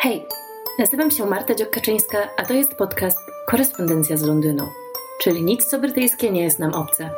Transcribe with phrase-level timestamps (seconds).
[0.00, 0.26] Hej,
[0.78, 4.64] nazywam się Marta Dziokaczyńska, a to jest podcast Korespondencja z Londynu,
[5.22, 7.10] czyli nic co brytyjskie nie jest nam obce.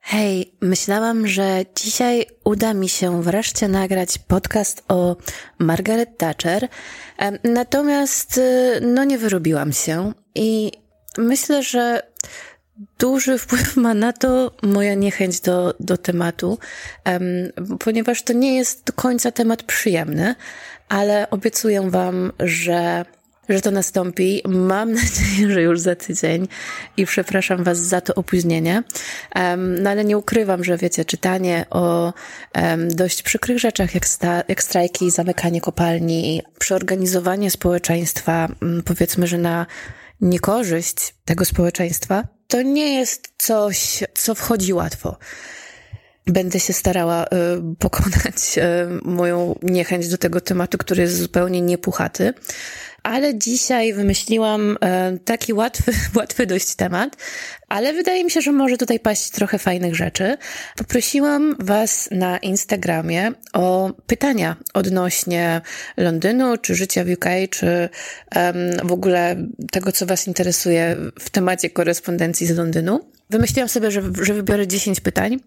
[0.00, 5.16] Hej, myślałam, że dzisiaj uda mi się wreszcie nagrać podcast o
[5.58, 6.68] Margaret Thatcher,
[7.44, 8.40] natomiast
[8.80, 10.72] no nie wyrobiłam się i
[11.18, 12.02] myślę, że
[12.98, 16.58] duży wpływ ma na to moja niechęć do, do tematu,
[17.06, 17.22] um,
[17.78, 20.34] ponieważ to nie jest do końca temat przyjemny,
[20.88, 23.04] ale obiecuję Wam, że,
[23.48, 24.42] że to nastąpi.
[24.48, 26.48] Mam nadzieję, że już za tydzień
[26.96, 28.82] i przepraszam Was za to opóźnienie.
[29.36, 32.12] Um, no ale nie ukrywam, że wiecie, czytanie o
[32.54, 38.48] um, dość przykrych rzeczach, jak, sta, jak strajki, zamykanie kopalni, przeorganizowanie społeczeństwa,
[38.84, 39.66] powiedzmy, że na
[40.20, 45.16] niekorzyść tego społeczeństwa, to nie jest coś, co wchodzi łatwo.
[46.26, 47.28] Będę się starała y,
[47.78, 48.62] pokonać y,
[49.02, 52.34] moją niechęć do tego tematu, który jest zupełnie niepuchaty
[53.04, 57.16] ale dzisiaj wymyśliłam e, taki łatwy, łatwy dość temat,
[57.68, 60.36] ale wydaje mi się, że może tutaj paść trochę fajnych rzeczy.
[60.76, 65.60] Poprosiłam Was na Instagramie o pytania odnośnie
[65.96, 67.88] Londynu, czy życia w UK, czy
[68.36, 68.56] um,
[68.88, 69.36] w ogóle
[69.72, 73.00] tego, co Was interesuje w temacie korespondencji z Londynu.
[73.30, 75.40] Wymyśliłam sobie, że, że wybiorę 10 pytań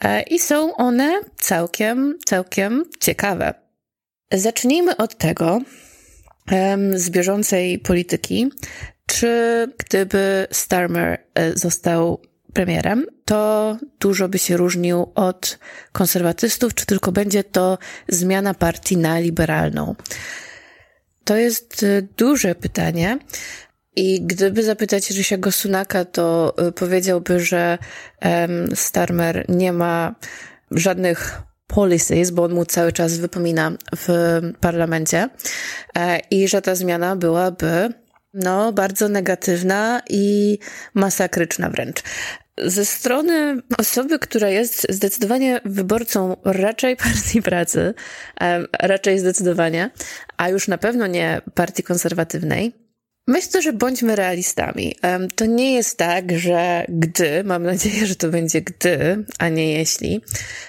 [0.00, 3.54] e, i są one całkiem, całkiem ciekawe.
[4.32, 5.60] Zacznijmy od tego,
[6.94, 8.50] z bieżącej polityki,
[9.06, 9.28] czy
[9.78, 12.22] gdyby Starmer e, został
[12.52, 15.58] premierem, to dużo by się różnił od
[15.92, 19.94] konserwatystów, czy tylko będzie to zmiana partii na liberalną?
[21.24, 23.18] To jest e, duże pytanie.
[23.98, 27.78] I gdyby zapytać Rysiego Sunaka, to e, powiedziałby, że
[28.74, 30.14] Starmer nie ma
[30.70, 34.08] żadnych policies, bo on mu cały czas wypomina w
[34.60, 35.28] parlamencie
[35.96, 37.92] e, i że ta zmiana byłaby
[38.34, 40.58] no, bardzo negatywna i
[40.94, 42.02] masakryczna wręcz.
[42.58, 47.94] Ze strony osoby, która jest zdecydowanie wyborcą raczej partii pracy,
[48.40, 49.90] e, raczej zdecydowanie,
[50.36, 52.85] a już na pewno nie partii konserwatywnej,
[53.26, 54.96] Myślę, że bądźmy realistami.
[55.36, 60.20] To nie jest tak, że gdy, mam nadzieję, że to będzie gdy, a nie jeśli,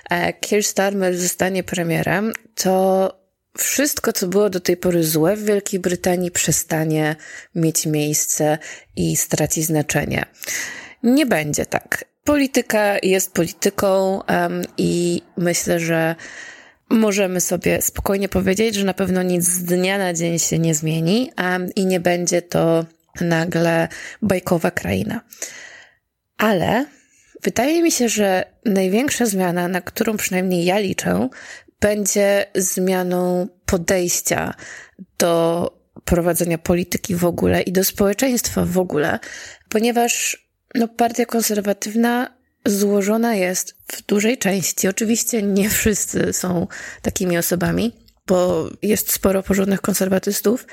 [0.10, 3.14] e, Keir Starmer zostanie premierem, to
[3.58, 7.16] wszystko, co było do tej pory złe w Wielkiej Brytanii, przestanie
[7.56, 8.58] mieć miejsce
[8.96, 10.26] i straci znaczenie.
[11.04, 12.06] Nie będzie tak.
[12.24, 16.16] Polityka jest polityką um, i myślę, że
[16.90, 21.32] możemy sobie spokojnie powiedzieć, że na pewno nic z dnia na dzień się nie zmieni
[21.76, 22.86] i nie będzie to
[23.22, 23.88] nagle
[24.22, 25.22] bajkowa kraina.
[26.38, 26.86] Ale
[27.44, 31.30] wydaje mi się, że największa zmiana, na którą przynajmniej ja liczę,
[31.82, 34.54] będzie zmianą podejścia
[35.20, 35.72] do
[36.06, 39.20] prowadzenia polityki w ogóle i do społeczeństwa w ogóle,
[39.70, 42.37] ponieważ no, partia konserwatywna
[42.70, 44.88] złożona jest w dużej części.
[44.88, 46.68] Oczywiście nie wszyscy są
[47.02, 47.94] takimi osobami,
[48.28, 50.66] bo jest sporo porządnych konserwatystów.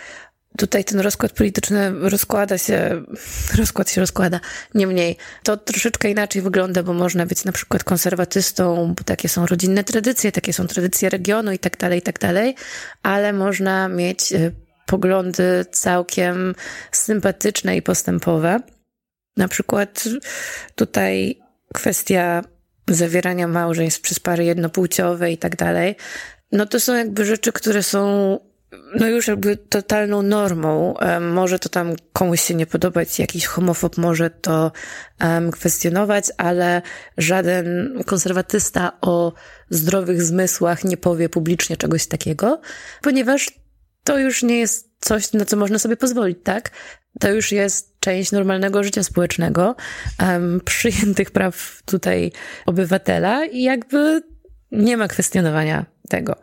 [0.59, 3.03] Tutaj ten rozkład polityczny rozkłada się,
[3.59, 4.41] rozkład się rozkłada,
[4.75, 9.84] niemniej to troszeczkę inaczej wygląda, bo można być na przykład konserwatystą, bo takie są rodzinne
[9.84, 12.55] tradycje, takie są tradycje regionu i tak dalej, i tak dalej,
[13.03, 14.50] ale można mieć e,
[14.87, 16.55] poglądy całkiem
[16.93, 18.61] sympatyczne i postępowe.
[19.37, 20.05] Na przykład
[20.75, 21.44] tutaj
[21.75, 22.43] kwestia
[22.89, 25.97] zawierania małżeństw przez pary jednopłciowe i tak dalej,
[26.53, 28.39] no to są jakby rzeczy, które są
[29.01, 30.95] no już jakby totalną normą.
[31.21, 34.73] Może to tam komuś się nie podobać, jakiś homofob może to
[35.21, 36.83] um, kwestionować, ale
[37.19, 39.33] żaden konserwatysta o
[39.71, 42.61] zdrowych zmysłach nie powie publicznie czegoś takiego,
[43.03, 43.51] ponieważ
[44.05, 46.71] to już nie jest coś, na co można sobie pozwolić, tak?
[47.21, 49.77] To już jest część normalnego życia społecznego,
[50.23, 52.33] um, przyjętych praw tutaj
[52.67, 54.23] obywatela i jakby
[54.73, 56.37] nie ma kwestionowania tego.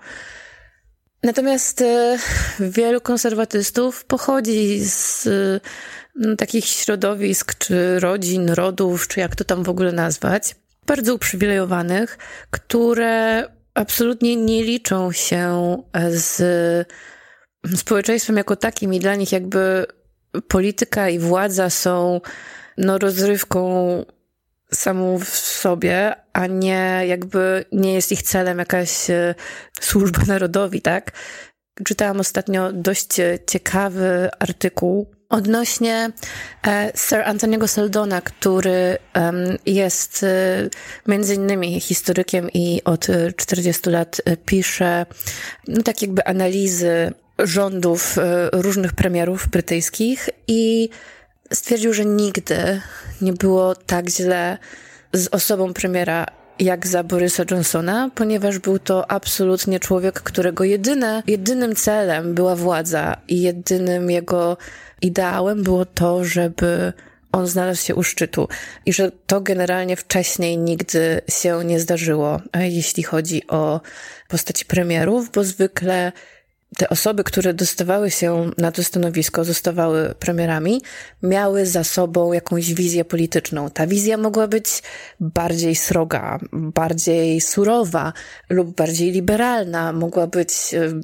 [1.23, 2.17] Natomiast e,
[2.59, 9.69] wielu konserwatystów pochodzi z e, takich środowisk, czy rodzin, rodów, czy jak to tam w
[9.69, 10.55] ogóle nazwać,
[10.87, 12.17] bardzo uprzywilejowanych,
[12.51, 13.43] które
[13.73, 15.77] absolutnie nie liczą się
[16.09, 16.41] z
[17.75, 19.85] społeczeństwem jako takim i dla nich jakby
[20.47, 22.21] polityka i władza są
[22.77, 24.05] no, rozrywką
[24.73, 29.35] samą w sobie, a nie jakby nie jest ich celem jakaś e,
[29.81, 31.11] służba narodowi, tak?
[31.85, 33.09] Czytałam ostatnio dość
[33.47, 36.11] ciekawy artykuł Odnośnie
[36.67, 38.97] e, Sir Antoniego Seldona, który
[39.65, 40.69] jest e,
[41.07, 45.05] między innymi historykiem i od 40 lat e, pisze
[45.67, 48.17] no, tak jakby analizy rządów
[48.51, 50.89] różnych premierów brytyjskich i
[51.53, 52.81] stwierdził, że nigdy
[53.21, 54.57] nie było tak źle
[55.13, 56.25] z osobą premiera
[56.61, 63.17] jak za Borysa Johnsona, ponieważ był to absolutnie człowiek, którego jedyne, jedynym celem była władza
[63.27, 64.57] i jedynym jego
[65.01, 66.93] ideałem było to, żeby
[67.31, 68.47] on znalazł się u szczytu
[68.85, 73.81] i że to generalnie wcześniej nigdy się nie zdarzyło, jeśli chodzi o
[74.27, 76.11] postaci premierów, bo zwykle
[76.77, 80.81] te osoby, które dostawały się na to stanowisko, zostawały premierami,
[81.23, 83.69] miały za sobą jakąś wizję polityczną.
[83.69, 84.83] Ta wizja mogła być
[85.19, 88.13] bardziej sroga, bardziej surowa
[88.49, 90.53] lub bardziej liberalna, mogła być,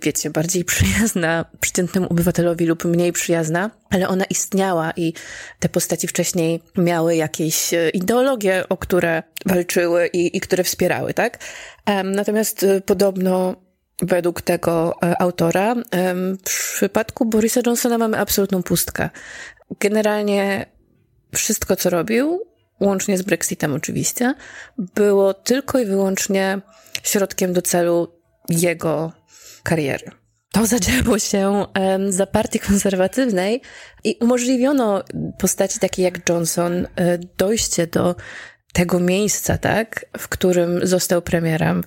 [0.03, 5.13] wiecie, bardziej przyjazna przeciętnemu obywatelowi lub mniej przyjazna, ale ona istniała i
[5.59, 11.39] te postaci wcześniej miały jakieś ideologie, o które walczyły i, i które wspierały, tak?
[12.03, 13.66] Natomiast podobno
[14.01, 15.75] według tego e, autora.
[15.75, 19.09] W przypadku Borisa Johnsona mamy absolutną pustkę.
[19.79, 20.65] Generalnie
[21.35, 22.41] wszystko, co robił,
[22.79, 24.33] łącznie z Brexitem oczywiście,
[24.77, 26.61] było tylko i wyłącznie
[27.03, 29.11] środkiem do celu jego
[29.63, 30.11] kariery.
[30.51, 31.65] To zadziało się
[32.09, 33.61] za partii konserwatywnej
[34.03, 35.03] i umożliwiono
[35.39, 38.15] postaci takiej jak Johnson e, dojście do
[38.73, 41.83] tego miejsca, tak, w którym został premierem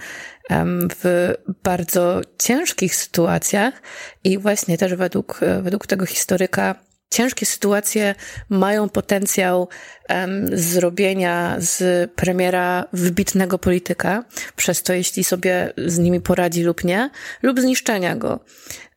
[1.03, 3.83] w bardzo ciężkich sytuacjach
[4.25, 6.75] i właśnie też według, według tego historyka
[7.11, 8.15] ciężkie sytuacje
[8.49, 9.69] mają potencjał
[10.09, 14.25] um, zrobienia z premiera wybitnego polityka,
[14.57, 17.11] przez to jeśli sobie z nimi poradzi lub nie,
[17.43, 18.41] lub zniszczenia go.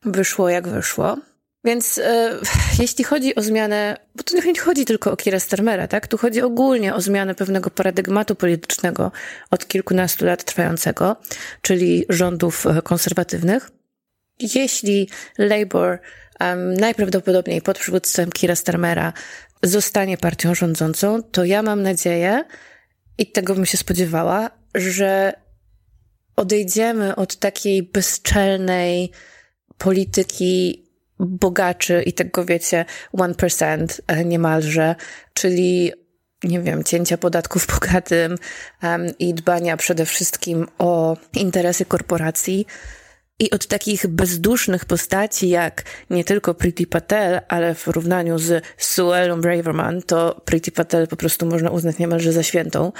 [0.06, 1.18] Wyszło jak wyszło.
[1.64, 2.40] Więc e,
[2.80, 6.08] jeśli chodzi o zmianę, bo tu nie chodzi tylko o Kira Starmera, tak?
[6.08, 9.12] Tu chodzi ogólnie o zmianę pewnego paradygmatu politycznego
[9.52, 11.16] od kilkunastu lat trwającego,
[11.62, 13.72] czyli rządów e, konserwatywnych.
[14.40, 16.00] Jeśli Labour
[16.40, 19.14] um, najprawdopodobniej pod przywództwem Kira Starmera
[19.64, 22.44] zostanie partią rządzącą, to ja mam nadzieję,
[23.18, 25.34] i tego bym się spodziewała, że
[26.36, 29.12] odejdziemy od takiej bezczelnej
[29.78, 30.83] polityki
[31.20, 34.96] bogaczy i tego wiecie, 1% e, niemalże,
[35.34, 35.92] czyli
[36.44, 38.36] nie wiem, cięcia podatków bogatym
[38.84, 42.66] um, i dbania przede wszystkim o interesy korporacji.
[43.40, 49.42] I od takich bezdusznych postaci jak nie tylko Priti Patel, ale w porównaniu z Suelą
[49.42, 52.92] Braverman, to Priti Patel po prostu można uznać niemalże za świętą,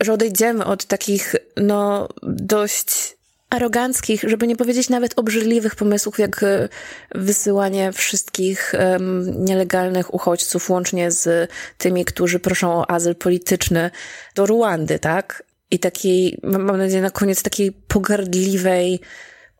[0.00, 3.15] że odejdziemy od takich, no, dość
[3.50, 6.68] aroganckich, żeby nie powiedzieć nawet obrzydliwych pomysłów, jak e,
[7.14, 13.90] wysyłanie wszystkich um, nielegalnych uchodźców, łącznie z tymi, którzy proszą o azyl polityczny,
[14.34, 15.42] do Ruandy, tak?
[15.70, 19.00] I takiej, mam nadzieję, na koniec takiej pogardliwej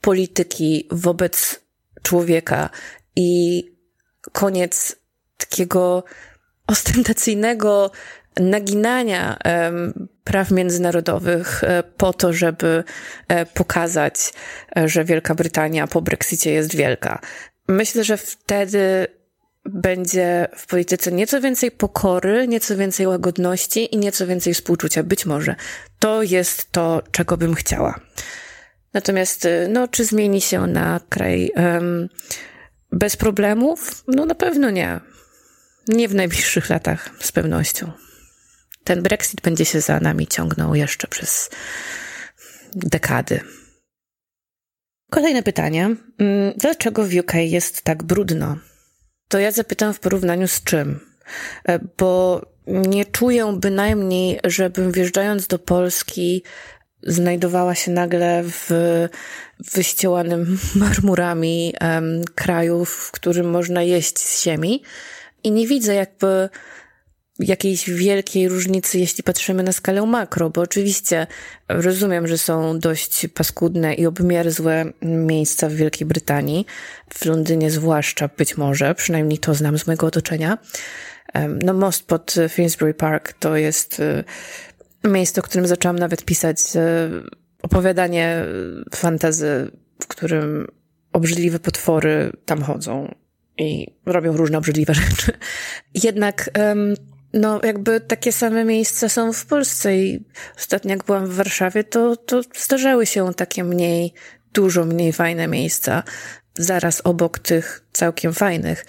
[0.01, 1.61] polityki wobec
[2.03, 2.71] człowieka
[3.17, 3.63] i
[4.33, 4.97] koniec
[5.37, 6.05] takiego
[6.67, 7.91] ostentacyjnego
[8.41, 9.39] naginania
[10.27, 12.85] praw międzynarodowych e, po to, żeby
[13.29, 14.33] e, pokazać,
[14.77, 17.21] e, że Wielka Brytania po Brexicie jest wielka.
[17.69, 19.07] Myślę, że wtedy
[19.65, 25.03] będzie w polityce nieco więcej pokory, nieco więcej łagodności i nieco więcej współczucia.
[25.03, 25.55] Być może.
[25.99, 28.01] To jest to, czego bym chciała.
[28.95, 32.09] Natomiast, no, czy zmieni się na kraj um,
[32.93, 34.05] bez problemów?
[34.09, 35.01] No, na pewno nie.
[35.89, 38.06] Nie w najbliższych latach, z pewnością
[38.87, 41.51] ten Brexit będzie się za nami ciągnął jeszcze przez
[42.75, 43.41] dekady.
[45.11, 45.85] Kolejne pytanie.
[46.19, 48.57] Mm, dlaczego w UK jest tak brudno?
[49.29, 51.01] To ja zapytam w porównaniu z czym?
[51.69, 56.43] E, bo nie czuję bynajmniej, żebym wjeżdżając do Polski
[57.03, 58.71] znajdowała się nagle w
[59.73, 64.83] wyściełanym marmurami um, kraju, w którym można jeść z ziemi.
[65.45, 66.49] I nie widzę jakby
[67.39, 71.27] jakiejś wielkiej różnicy, jeśli patrzymy na skalę makro, bo oczywiście
[71.69, 76.67] rozumiem, że są dość paskudne i obmierzłe miejsca w Wielkiej Brytanii,
[77.15, 80.59] w Londynie zwłaszcza być może, przynajmniej to znam z mojego otoczenia.
[81.65, 84.25] No, most pod Finsbury Park to jest e,
[85.09, 87.11] miejsce, o którym zaczęłam nawet pisać e,
[87.63, 88.45] opowiadanie
[88.95, 89.71] fantazy,
[90.03, 90.67] w którym
[91.13, 93.15] obrzydliwe potwory tam chodzą
[93.59, 95.33] i robią różne obrzydliwe rzeczy.
[95.95, 96.95] Jednak um,
[97.33, 100.25] no jakby takie same miejsca są w Polsce i
[100.57, 104.15] ostatnio jak byłam w Warszawie, to, to zdarzały się takie mniej,
[104.53, 106.03] dużo mniej fajne miejsca.
[106.59, 108.87] zaraz obok tych całkiem fajnych.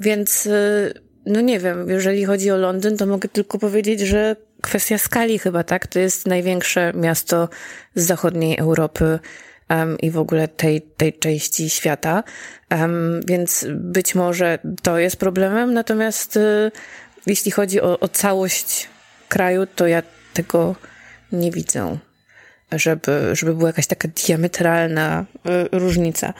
[0.00, 0.94] Więc, y,
[1.26, 5.64] no nie wiem, jeżeli chodzi o Londyn, to mogę tylko powiedzieć, że kwestia skali chyba,
[5.64, 5.86] tak?
[5.86, 7.48] To jest największe miasto
[7.94, 9.18] z zachodniej Europy
[9.70, 12.24] um, i w ogóle tej, tej części świata.
[12.70, 16.70] Um, więc być może to jest problemem, natomiast y,
[17.26, 18.88] jeśli chodzi o, o całość
[19.28, 20.02] kraju, to ja
[20.34, 20.76] tego
[21.32, 21.98] nie widzę,
[22.72, 25.24] żeby, żeby była jakaś taka diametralna
[25.72, 26.34] y, różnica.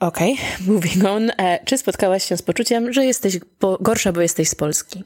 [0.00, 1.30] Okej, okay, moving on.
[1.30, 3.38] E, czy spotkałaś się z poczuciem, że jesteś
[3.80, 5.04] gorsza, bo jesteś z Polski?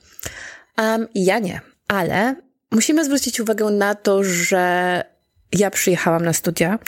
[0.78, 2.36] Um, ja nie, ale
[2.70, 5.04] musimy zwrócić uwagę na to, że
[5.52, 6.78] ja przyjechałam na studia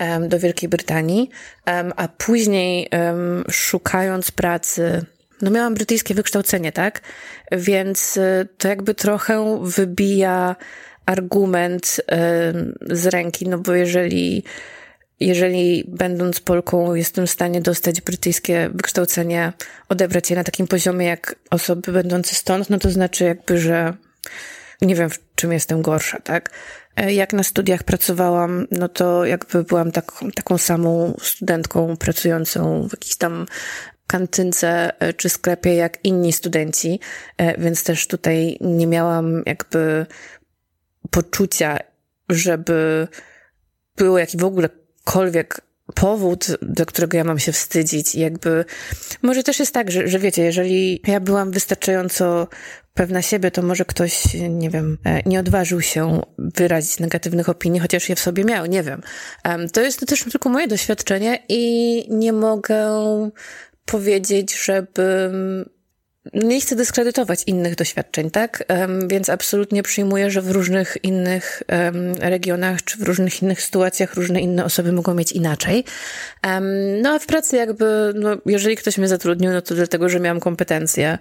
[0.00, 1.30] um, do Wielkiej Brytanii,
[1.66, 2.90] um, a później
[3.50, 5.06] szukając pracy,
[5.42, 7.00] no miałam brytyjskie wykształcenie, tak?
[7.52, 10.56] Więc y, to jakby trochę wybija
[11.06, 12.00] argument
[12.90, 14.44] z ręki, no bo jeżeli
[15.20, 19.52] jeżeli będąc Polką jestem w stanie dostać brytyjskie wykształcenie,
[19.88, 23.94] odebrać je na takim poziomie jak osoby będące stąd, no to znaczy jakby, że
[24.82, 26.50] nie wiem, w czym jestem gorsza, tak?
[26.96, 32.92] E, jak na studiach pracowałam, no to jakby byłam taką, taką samą studentką pracującą w
[32.92, 33.46] jakiejś tam
[34.06, 37.00] kantynce e, czy sklepie jak inni studenci,
[37.36, 40.06] e, więc też tutaj nie miałam jakby
[41.10, 41.78] poczucia,
[42.28, 43.08] żeby
[43.96, 44.68] było jakiś w ogóle
[45.06, 45.60] jakikolwiek
[45.94, 48.14] powód, do którego ja mam się wstydzić.
[48.14, 48.64] Jakby,
[49.22, 52.48] może też jest tak, że, że wiecie, jeżeli ja byłam wystarczająco
[52.94, 58.08] pewna siebie, to może ktoś, nie wiem, e, nie odważył się wyrazić negatywnych opinii, chociaż
[58.08, 59.02] je w sobie miał, nie wiem.
[59.72, 62.86] To jest też tylko moje doświadczenie i nie mogę
[63.86, 65.64] powiedzieć, żebym
[66.34, 68.64] nie chcę dyskredytować innych doświadczeń, tak?
[69.08, 71.62] Więc absolutnie przyjmuję, że w różnych innych
[72.18, 75.84] regionach czy w różnych innych sytuacjach różne inne osoby mogą mieć inaczej.
[77.02, 80.40] No a w pracy jakby, no, jeżeli ktoś mnie zatrudnił, no to dlatego, że miałam
[80.40, 81.18] kompetencje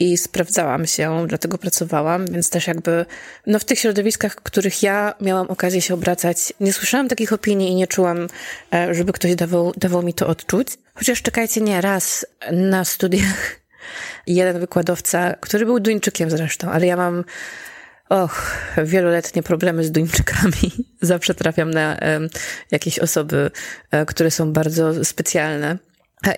[0.00, 3.06] i sprawdzałam się, dlatego pracowałam, więc też jakby,
[3.46, 7.70] no w tych środowiskach, w których ja miałam okazję się obracać, nie słyszałam takich opinii
[7.70, 8.26] i nie czułam,
[8.74, 10.68] e, żeby ktoś dawał, dawał mi to odczuć.
[11.00, 13.60] Chociaż czekajcie, nie, raz na studiach
[14.26, 17.24] jeden wykładowca, który był Duńczykiem zresztą, ale ja mam
[18.08, 20.72] och, wieloletnie problemy z Duńczykami.
[21.02, 22.28] Zawsze trafiam na um,
[22.70, 23.50] jakieś osoby,
[23.92, 25.78] um, które są bardzo specjalne.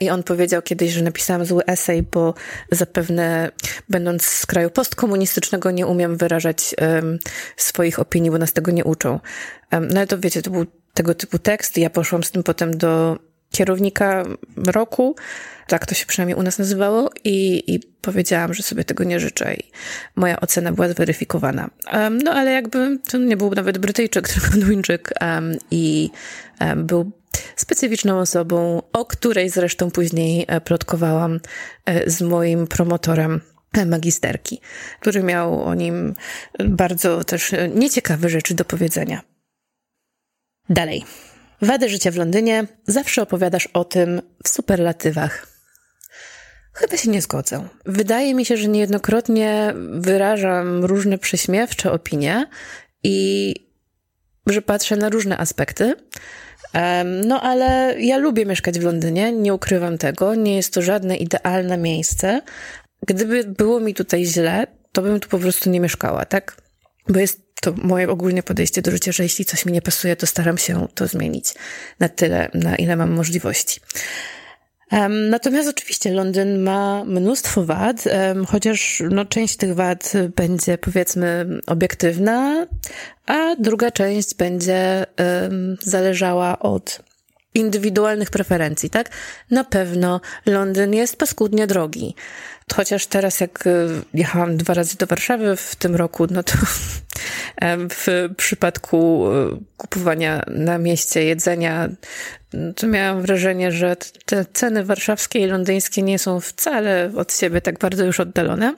[0.01, 2.35] I on powiedział kiedyś, że napisałam zły esej, bo
[2.71, 3.51] zapewne
[3.89, 7.19] będąc z kraju postkomunistycznego nie umiem wyrażać um,
[7.57, 9.21] swoich opinii, bo nas tego nie uczą.
[9.73, 11.79] No ale to wiecie, to był tego typu tekst.
[11.79, 13.19] Ja poszłam z tym potem do
[13.53, 14.25] kierownika
[14.57, 15.17] roku,
[15.67, 19.55] tak to się przynajmniej u nas nazywało, i, i powiedziałam, że sobie tego nie życzę
[19.55, 19.71] i
[20.17, 21.71] moja ocena była zweryfikowana.
[21.93, 26.11] Um, no ale jakby to nie był nawet Brytyjczyk, tylko Duńczyk um, i
[26.61, 27.13] um, był
[27.57, 31.41] specyficzną osobą, o której zresztą później e, plotkowałam
[31.87, 33.41] e, z moim promotorem
[33.73, 34.61] e, magisterki,
[35.01, 36.15] który miał o nim
[36.65, 39.21] bardzo też nieciekawe rzeczy do powiedzenia.
[40.69, 41.05] Dalej.
[41.63, 45.47] Wady życia w Londynie zawsze opowiadasz o tym w superlatywach.
[46.73, 47.69] Chyba się nie zgodzę.
[47.87, 52.47] Wydaje mi się, że niejednokrotnie wyrażam różne prześmiewcze opinie
[53.05, 53.55] i
[54.47, 55.95] że patrzę na różne aspekty.
[57.25, 60.35] No, ale ja lubię mieszkać w Londynie, nie ukrywam tego.
[60.35, 62.43] Nie jest to żadne idealne miejsce.
[63.07, 66.57] Gdyby było mi tutaj źle, to bym tu po prostu nie mieszkała, tak?
[67.09, 70.27] Bo jest to moje ogólne podejście do życia, że jeśli coś mi nie pasuje, to
[70.27, 71.55] staram się to zmienić
[72.01, 73.81] na tyle, na ile mam możliwości.
[75.31, 78.05] Natomiast oczywiście Londyn ma mnóstwo wad,
[78.49, 82.67] chociaż no, część tych wad będzie powiedzmy obiektywna,
[83.27, 85.07] a druga część będzie
[85.83, 87.01] zależała od
[87.55, 89.11] indywidualnych preferencji, tak?
[89.51, 92.15] Na pewno Londyn jest paskudnie drogi.
[92.75, 96.53] Chociaż teraz jak y, jechałam dwa razy do Warszawy w tym roku, no to
[97.89, 101.89] w przypadku y, kupowania na mieście jedzenia,
[102.77, 107.79] to miałam wrażenie, że te ceny warszawskie i londyńskie nie są wcale od siebie tak
[107.79, 108.75] bardzo już oddalone.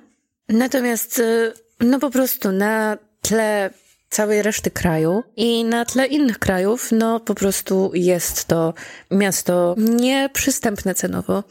[0.49, 3.71] Natomiast, y, no po prostu na tle
[4.15, 8.75] całej reszty kraju i na tle innych krajów, no po prostu jest to
[9.11, 11.45] miasto nieprzystępne cenowo,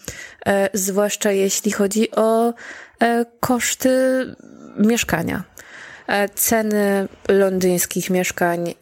[0.45, 2.53] e, zwłaszcza jeśli chodzi o
[3.01, 3.89] e, koszty
[4.77, 5.43] mieszkania.
[6.07, 8.73] E, ceny londyńskich mieszkań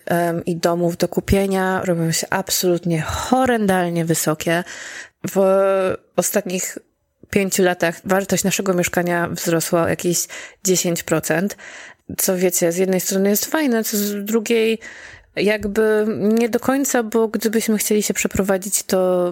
[0.46, 4.64] i domów do kupienia robią się absolutnie horrendalnie wysokie.
[5.32, 5.42] W
[6.16, 6.78] ostatnich
[7.30, 10.28] pięciu latach wartość naszego mieszkania wzrosła jakieś
[10.68, 11.48] 10%
[12.18, 14.80] co wiecie, z jednej strony jest fajne, co z drugiej
[15.36, 19.32] jakby nie do końca, bo gdybyśmy chcieli się przeprowadzić, to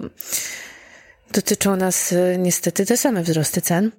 [1.32, 3.90] dotyczą nas e, niestety te same wzrosty cen.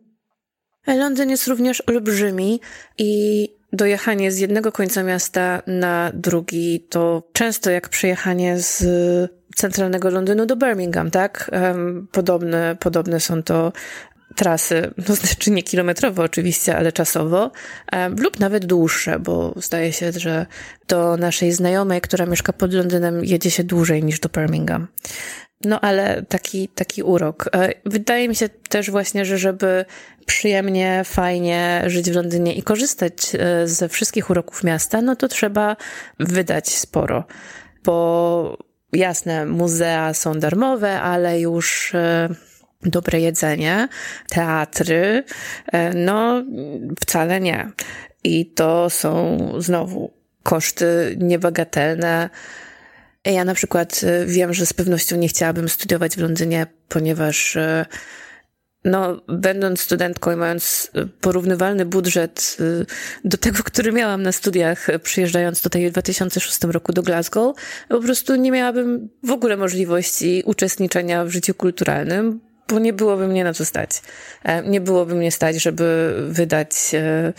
[0.87, 2.61] Londyn jest również olbrzymi
[2.97, 8.83] i dojechanie z jednego końca miasta na drugi to często jak przejechanie z
[9.55, 11.51] centralnego Londynu do Birmingham, tak?
[12.11, 13.73] Podobne, podobne są to
[14.35, 17.51] trasy, no znaczy nie kilometrowo oczywiście, ale czasowo,
[18.17, 20.45] lub nawet dłuższe, bo zdaje się, że
[20.87, 24.87] do naszej znajomej, która mieszka pod Londynem, jedzie się dłużej niż do Birmingham.
[25.65, 27.49] No ale taki, taki urok.
[27.55, 29.85] E, wydaje mi się też właśnie, że żeby
[30.25, 35.75] przyjemnie, fajnie żyć w Londynie i korzystać e, ze wszystkich uroków miasta, no to trzeba
[36.19, 37.23] wydać sporo,
[37.83, 38.57] bo
[38.93, 42.29] jasne, muzea są darmowe, ale już e,
[42.83, 43.87] dobre jedzenie,
[44.29, 45.23] teatry,
[45.95, 46.43] no
[47.01, 47.71] wcale nie.
[48.23, 50.11] I to są znowu
[50.43, 52.29] koszty niebagatelne,
[53.25, 57.85] ja na przykład y, wiem, że z pewnością nie chciałabym studiować w Londynie, ponieważ y,
[58.85, 62.57] no, będąc studentką i mając porównywalny budżet
[63.25, 67.55] do tego, który miałam na studiach, przyjeżdżając tutaj w 2006 roku do Glasgow,
[67.89, 72.39] po prostu nie miałabym w ogóle możliwości uczestniczenia w życiu kulturalnym,
[72.71, 74.01] bo nie byłoby mnie na co stać.
[74.43, 77.33] E, nie byłoby mnie stać, żeby wydać e,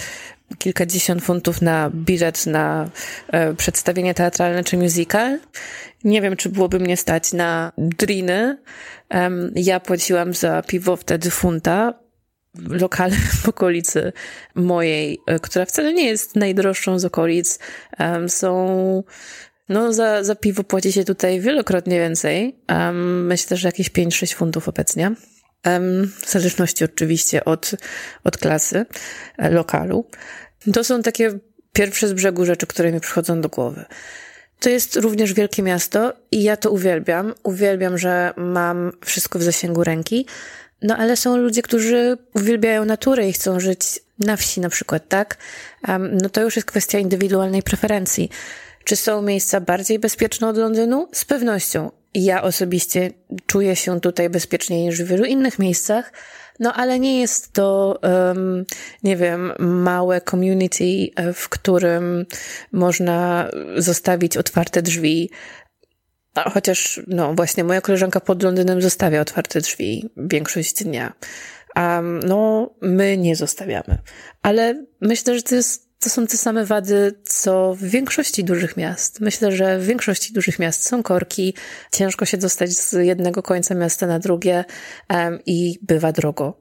[0.58, 2.90] kilkadziesiąt funtów na bilet na
[3.28, 5.38] e, przedstawienie teatralne czy musical.
[6.04, 8.58] Nie wiem, czy byłoby mnie stać na driny.
[9.54, 11.94] ja płaciłam za piwo wtedy funta.
[12.68, 14.12] Lokale w okolicy
[14.54, 17.58] mojej, która wcale nie jest najdroższą z okolic,
[18.28, 19.02] są
[19.72, 22.56] no, za, za piwo płaci się tutaj wielokrotnie więcej.
[22.68, 25.14] Um, myślę, że jakieś 5-6 funtów obecnie.
[25.66, 27.70] Um, w zależności oczywiście od,
[28.24, 28.86] od klasy,
[29.38, 30.04] e, lokalu.
[30.72, 31.38] To są takie
[31.72, 33.84] pierwsze z brzegu rzeczy, które mi przychodzą do głowy.
[34.60, 37.34] To jest również wielkie miasto i ja to uwielbiam.
[37.42, 40.26] Uwielbiam, że mam wszystko w zasięgu ręki.
[40.82, 45.36] No ale są ludzie, którzy uwielbiają naturę i chcą żyć na wsi na przykład, tak?
[45.88, 48.30] Um, no to już jest kwestia indywidualnej preferencji.
[48.84, 51.08] Czy są miejsca bardziej bezpieczne od Londynu?
[51.12, 51.90] Z pewnością.
[52.14, 53.10] Ja osobiście
[53.46, 56.12] czuję się tutaj bezpieczniej niż w wielu innych miejscach,
[56.60, 58.64] no ale nie jest to, um,
[59.02, 60.84] nie wiem, małe community,
[61.16, 62.26] e, w którym
[62.72, 65.30] można zostawić otwarte drzwi.
[66.52, 71.12] Chociaż, no właśnie, moja koleżanka pod Londynem zostawia otwarte drzwi większość dnia.
[71.76, 73.98] Um, no, my nie zostawiamy.
[74.42, 79.20] Ale myślę, że to jest to są te same wady, co w większości dużych miast.
[79.20, 81.54] Myślę, że w większości dużych miast są korki,
[81.92, 84.64] ciężko się dostać z jednego końca miasta na drugie
[85.46, 86.60] i bywa drogo.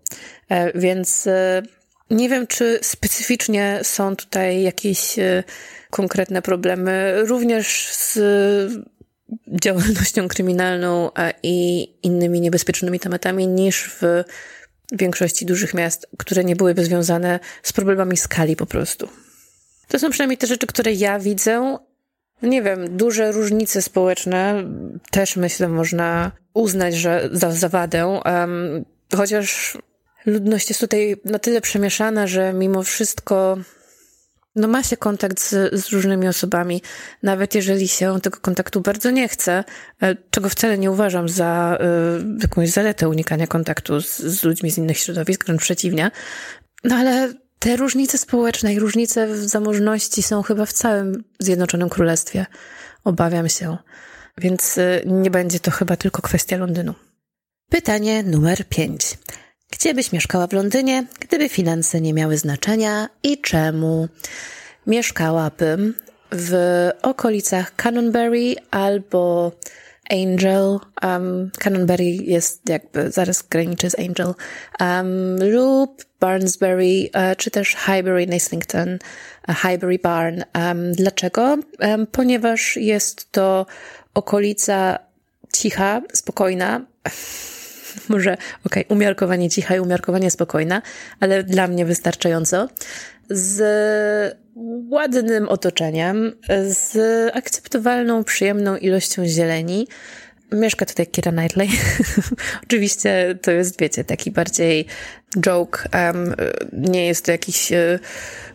[0.49, 1.61] E, więc e,
[2.09, 5.43] nie wiem, czy specyficznie są tutaj jakieś e,
[5.89, 8.19] konkretne problemy, również z
[9.63, 11.09] działalnością kryminalną
[11.43, 14.23] i innymi niebezpiecznymi tematami niż w
[14.91, 19.09] większości dużych miast, które nie byłyby związane z problemami skali po prostu.
[19.91, 21.77] To są przynajmniej te rzeczy, które ja widzę.
[22.41, 24.63] Nie wiem, duże różnice społeczne
[25.11, 29.77] też myślę można uznać, że za zawadę, um, chociaż
[30.25, 33.57] ludność jest tutaj na tyle przemieszana, że mimo wszystko
[34.55, 36.81] no ma się kontakt z, z różnymi osobami,
[37.23, 39.63] nawet jeżeli się tego kontaktu bardzo nie chce,
[40.01, 44.77] e, czego wcale nie uważam za y, jakąś zaletę unikania kontaktu z, z ludźmi z
[44.77, 46.11] innych środowisk, wręcz przeciwnie.
[46.83, 52.45] No ale te różnice społeczne i różnice w zamożności są chyba w całym Zjednoczonym Królestwie.
[53.03, 53.77] Obawiam się.
[54.37, 56.93] Więc y, nie będzie to chyba tylko kwestia Londynu.
[57.69, 59.17] Pytanie numer 5.
[59.71, 64.07] Gdzie byś mieszkała w Londynie, gdyby finanse nie miały znaczenia i czemu?
[64.87, 65.93] Mieszkałabym
[66.31, 66.53] w
[67.01, 69.51] okolicach Canonbury albo
[70.11, 70.79] Angel.
[71.03, 74.33] Um, Canonbury jest jakby zaraz graniczy z Angel.
[74.79, 80.43] Um, lub Barnesbury, uh, czy też Highbury in uh, Highbury Barn.
[80.55, 81.57] Um, dlaczego?
[81.79, 83.65] Um, ponieważ jest to
[84.13, 84.99] okolica
[85.53, 86.81] cicha, spokojna.
[88.09, 90.81] Może, okej, okay, umiarkowanie cicha i umiarkowanie spokojna,
[91.19, 92.67] ale dla mnie wystarczająco.
[93.31, 94.37] Z
[94.89, 96.31] ładnym otoczeniem,
[96.67, 96.95] z
[97.35, 99.87] akceptowalną, przyjemną ilością zieleni.
[100.51, 101.69] Mieszka tutaj Kira Knightley.
[102.63, 104.85] Oczywiście to jest, wiecie, taki bardziej
[105.39, 105.89] joke.
[105.93, 106.35] Um,
[106.73, 107.77] nie jest to jakiś uh,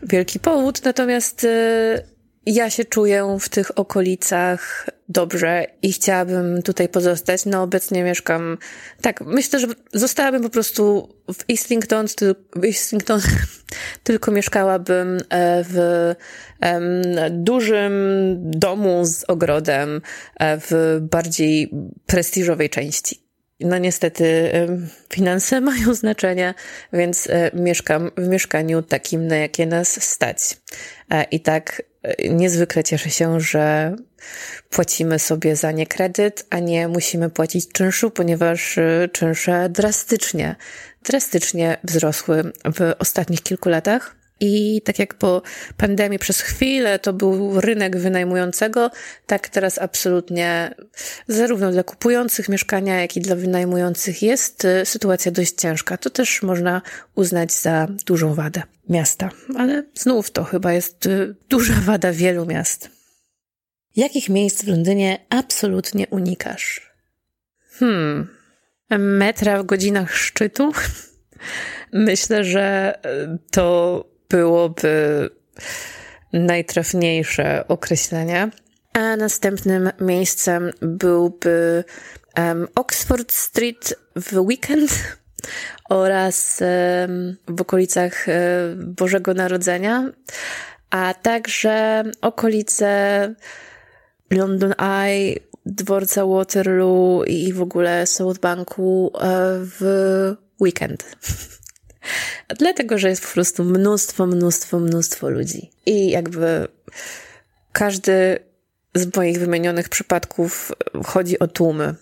[0.03, 2.16] wielki powód, natomiast uh,
[2.47, 7.45] ja się czuję w tych okolicach dobrze i chciałabym tutaj pozostać.
[7.45, 8.59] No obecnie mieszkam,
[9.01, 12.07] tak, myślę, że zostałabym po prostu w Islington,
[12.57, 13.21] w Islington
[14.03, 16.15] tylko mieszkałabym e, w
[17.31, 17.93] dużym
[18.39, 20.01] domu z ogrodem
[20.41, 21.71] e, w bardziej
[22.07, 23.27] prestiżowej części.
[23.61, 24.51] No niestety
[25.13, 26.55] finanse mają znaczenie,
[26.93, 30.39] więc e, mieszkam w mieszkaniu takim, na jakie nas stać.
[31.31, 31.83] I tak
[32.31, 33.97] niezwykle cieszę się, że
[34.71, 40.57] płacimy sobie za nie kredyt, a nie musimy płacić czynszu, ponieważ y, czynsze drastycznie,
[41.05, 44.17] drastycznie wzrosły w ostatnich kilku latach.
[44.41, 45.43] I tak jak po
[45.77, 48.91] pandemii przez chwilę to był rynek wynajmującego,
[49.27, 50.75] tak teraz absolutnie
[51.29, 55.97] zarówno dla kupujących mieszkania, jak i dla wynajmujących jest y, sytuacja dość ciężka.
[55.97, 56.83] To też można
[57.15, 59.31] uznać za dużą wadę miasta.
[59.57, 62.91] Ale znów to chyba jest y, duża wada wielu miast.
[63.97, 66.93] Jakich miejsc w Londynie absolutnie unikasz?
[67.71, 68.29] Hmm.
[68.91, 70.73] Metra w godzinach szczytu?
[71.93, 75.31] Myślę, że y, to byłoby
[76.33, 78.51] najtrafniejsze określenie.
[78.93, 81.85] A następnym miejscem byłby
[82.39, 84.91] um, Oxford Street w weekend
[85.89, 90.11] oraz um, w okolicach um, Bożego Narodzenia,
[90.91, 93.35] a także okolice
[94.31, 99.21] London Eye, dworca Waterloo i w ogóle South Banku e,
[99.61, 101.05] w weekend.
[102.59, 105.71] Dlatego, że jest po prostu mnóstwo, mnóstwo, mnóstwo ludzi.
[105.87, 106.69] I jakby
[107.73, 108.39] każdy
[108.95, 110.73] z moich wymienionych przypadków
[111.05, 111.95] chodzi o tłumy.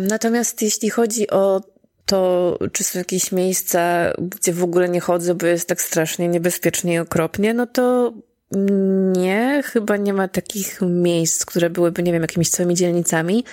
[0.00, 1.60] Natomiast jeśli chodzi o
[2.06, 6.94] to, czy są jakieś miejsca, gdzie w ogóle nie chodzę, bo jest tak strasznie niebezpiecznie
[6.94, 8.12] i okropnie, no to
[8.50, 13.44] nie, chyba nie ma takich miejsc, które byłyby, nie wiem, jakimiś całymi dzielnicami.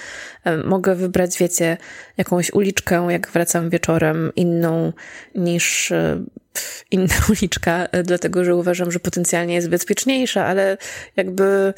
[0.66, 1.78] Mogę wybrać, wiecie,
[2.18, 4.94] jakąś uliczkę, jak wracam wieczorem, inną
[5.36, 6.24] niż e,
[6.92, 10.78] inna uliczka, e, dlatego że uważam, że potencjalnie jest bezpieczniejsza, ale
[11.16, 11.74] jakby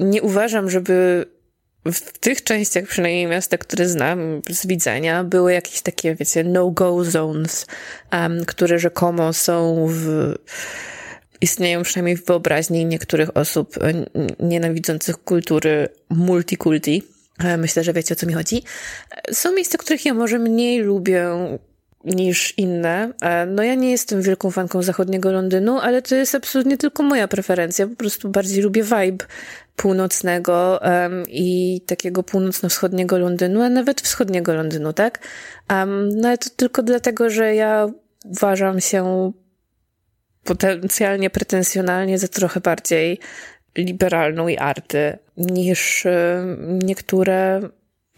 [0.00, 1.26] nie uważam, żeby
[1.86, 7.66] w tych częściach przynajmniej miasta, które znam z widzenia, były jakieś takie, wiecie, no-go zones,
[8.12, 10.34] um, które rzekomo są w
[11.40, 13.92] istnieją przynajmniej w wyobraźni niektórych osób e,
[14.40, 17.02] nienawidzących kultury multikulti.
[17.38, 18.62] E, myślę, że wiecie o co mi chodzi.
[19.10, 21.28] E, są miejsca, których ja może mniej lubię
[22.04, 23.12] niż inne.
[23.46, 27.86] No ja nie jestem wielką fanką zachodniego Londynu, ale to jest absolutnie tylko moja preferencja.
[27.86, 29.24] Po prostu bardziej lubię vibe
[29.76, 35.18] północnego um, i takiego północno-wschodniego Londynu, a nawet wschodniego Londynu, tak?
[35.70, 37.90] Um, no ale to tylko dlatego, że ja
[38.24, 39.32] uważam się
[40.44, 43.18] potencjalnie pretensjonalnie za trochę bardziej
[43.78, 46.10] liberalną i arty niż y,
[46.82, 47.60] niektóre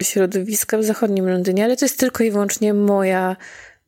[0.01, 3.35] środowiska w zachodnim Londynie, ale to jest tylko i wyłącznie moja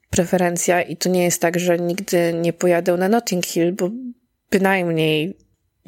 [0.09, 3.89] preferencja i to nie jest tak, że nigdy nie pojadę na Notting Hill, bo
[4.51, 5.37] bynajmniej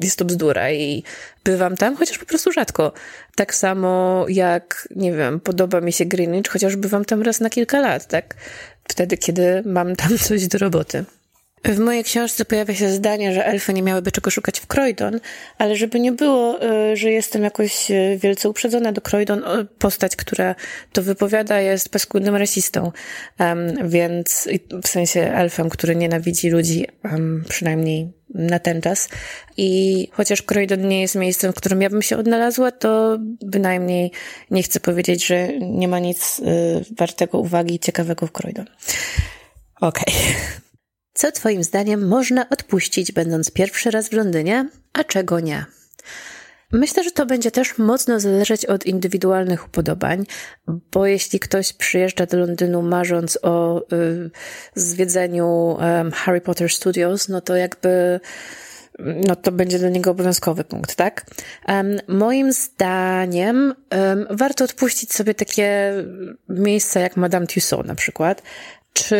[0.00, 1.02] jest to bzdura i
[1.44, 2.92] bywam tam, chociaż po prostu rzadko.
[3.36, 7.80] Tak samo jak, nie wiem, podoba mi się Greenwich, chociaż bywam tam raz na kilka
[7.80, 8.34] lat, tak?
[8.88, 11.04] Wtedy, kiedy mam tam coś do roboty.
[11.64, 15.20] W mojej książce pojawia się zdanie, że elfy nie miałyby czego szukać w Croydon,
[15.58, 19.42] ale żeby nie było, e, że jestem jakoś e, wielce uprzedzona do Croydon,
[19.78, 20.54] postać, która
[20.92, 22.92] to wypowiada, jest paskudnym rasistą,
[23.40, 24.48] um, więc
[24.82, 29.08] w sensie elfem, który nienawidzi ludzi, um, przynajmniej na ten czas.
[29.56, 34.12] I chociaż Croydon nie jest miejscem, w którym ja bym się odnalazła, to bynajmniej
[34.50, 36.44] nie chcę powiedzieć, że nie ma nic y,
[36.98, 38.66] wartego uwagi i ciekawego w Croydon.
[39.80, 40.14] Okej.
[40.14, 40.60] Okay.
[41.18, 45.64] Co Twoim zdaniem można odpuścić, będąc pierwszy raz w Londynie, a czego nie?
[46.72, 50.26] Myślę, że to będzie też mocno zależeć od indywidualnych upodobań,
[50.66, 54.30] bo jeśli ktoś przyjeżdża do Londynu marząc o y,
[54.74, 58.20] zwiedzeniu um, Harry Potter Studios, no to jakby
[58.98, 61.26] no to będzie dla niego obowiązkowy punkt, tak?
[61.68, 65.92] Um, moim zdaniem um, warto odpuścić sobie takie
[66.48, 68.42] miejsca jak Madame Tussauds na przykład,
[68.92, 69.16] czy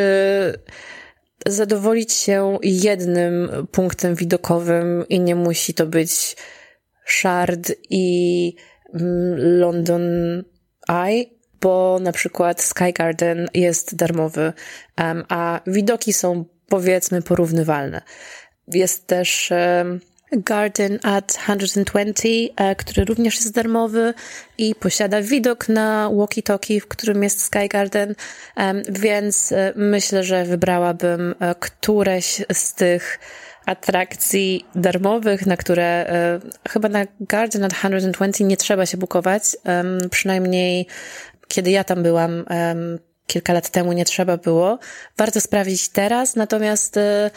[1.47, 6.37] zadowolić się jednym punktem widokowym i nie musi to być
[7.07, 8.55] Shard i
[8.95, 10.03] mm, London
[10.89, 11.25] Eye,
[11.61, 14.53] bo na przykład Sky Garden jest darmowy,
[15.29, 18.03] a widoki są powiedzmy porównywalne.
[18.69, 19.53] Jest też
[20.33, 24.15] Garden at 120, e, który również jest darmowy
[24.59, 28.15] i posiada widok na walkie-talkie, w którym jest Sky Garden,
[28.89, 33.19] więc e, myślę, że wybrałabym e, któreś z tych
[33.67, 39.43] atrakcji darmowych, na które e, chyba na Garden at 120 nie trzeba się bukować.
[40.11, 40.87] Przynajmniej
[41.49, 42.45] kiedy ja tam byłam
[43.29, 44.79] kilka lat temu nie trzeba było.
[45.17, 47.31] Warto sprawdzić teraz, natomiast e,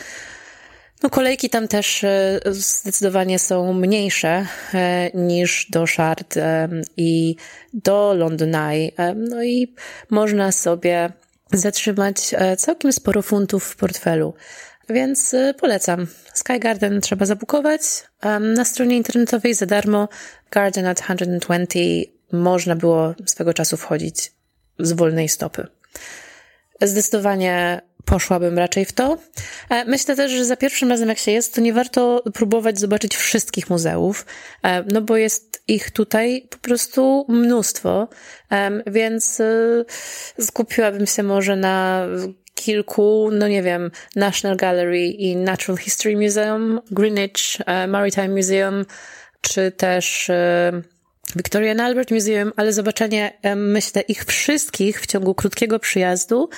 [1.04, 4.46] no, kolejki tam też e, zdecydowanie są mniejsze
[5.14, 6.36] niż do Shard
[6.98, 7.36] i
[7.74, 8.92] do London Eye.
[9.16, 9.76] No i
[10.10, 11.12] można sobie
[11.54, 12.18] zatrzymać
[12.58, 14.34] całkiem sporo funtów w portfelu.
[14.90, 16.08] Więc polecam.
[16.34, 17.82] Sky Garden trzeba zabukować.
[18.40, 20.10] Na stronie internetowej za darmo
[20.52, 21.80] Garden at 120
[22.32, 24.32] można było swego czasu wchodzić
[24.80, 25.68] z wolnej stopy.
[26.82, 29.18] Zdecydowanie poszłabym raczej w to.
[29.70, 33.16] E, myślę też, że za pierwszym razem jak się jest, to nie warto próbować zobaczyć
[33.16, 34.26] wszystkich muzeów,
[34.64, 38.08] e, no bo jest ich tutaj po prostu mnóstwo,
[38.88, 39.86] więc y,
[40.40, 42.08] skupiłabym się może na
[42.56, 48.86] kilku, no nie wiem, National Gallery i Natural History Museum, Greenwich e, Maritime Museum,
[49.42, 50.32] czy też
[51.36, 56.50] e, Victoria and Albert Museum, ale zobaczenie, e, myślę, ich wszystkich w ciągu krótkiego przyjazdu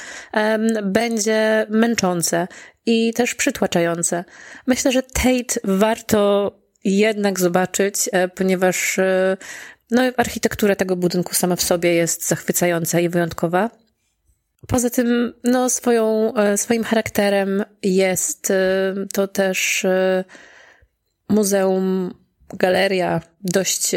[0.84, 2.48] będzie męczące
[2.86, 4.24] i też przytłaczające.
[4.68, 6.52] Myślę, że Tate warto
[6.84, 9.00] jednak zobaczyć, ponieważ
[9.92, 13.70] no, architektura tego budynku sama w sobie jest zachwycająca i wyjątkowa.
[14.68, 20.24] Poza tym, no, swoją, e, swoim charakterem jest e, to też e,
[21.30, 22.14] muzeum,
[22.54, 23.92] galeria dość,